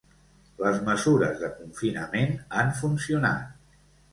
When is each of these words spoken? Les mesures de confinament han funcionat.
Les 0.61 0.79
mesures 0.87 1.35
de 1.43 1.49
confinament 1.59 2.33
han 2.63 2.73
funcionat. 2.81 3.77